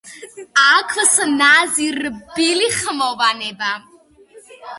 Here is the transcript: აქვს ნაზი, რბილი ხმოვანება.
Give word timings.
აქვს 0.67 1.11
ნაზი, 1.41 1.89
რბილი 1.99 2.71
ხმოვანება. 2.79 3.71